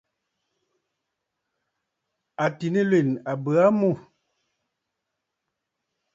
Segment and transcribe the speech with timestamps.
[2.43, 3.89] Àtì nɨlwèn a bə aa mû.